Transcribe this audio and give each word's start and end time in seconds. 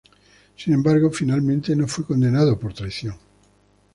Sin 0.55 0.73
embargo, 0.73 1.11
finalmente 1.11 1.75
no 1.75 1.87
fue 1.87 2.03
condenado 2.03 2.57
por 2.57 2.73
traición. 2.73 3.15